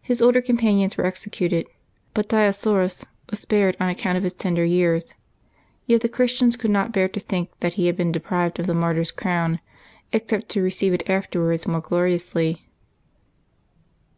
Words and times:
His 0.00 0.22
older 0.22 0.40
companions 0.40 0.96
were 0.96 1.04
executed, 1.04 1.66
but 2.14 2.30
Dioscorus 2.30 3.04
was 3.28 3.40
spared 3.40 3.76
on 3.78 3.90
account 3.90 4.16
of 4.16 4.22
his 4.24 4.32
tender 4.32 4.64
years; 4.64 5.12
yet 5.84 6.00
the 6.00 6.08
Chris 6.08 6.40
tians 6.40 6.58
could 6.58 6.70
not 6.70 6.92
bear 6.92 7.08
to 7.08 7.20
think 7.20 7.50
that 7.60 7.74
he 7.74 7.84
had 7.86 7.94
been 7.98 8.10
deprived 8.10 8.58
of 8.58 8.66
the 8.66 8.72
martyrs 8.72 9.10
crown, 9.10 9.60
except 10.14 10.48
to 10.52 10.62
receive 10.62 10.94
it 10.94 11.10
afterwards 11.10 11.68
more 11.68 11.82
gloriously. 11.82 12.70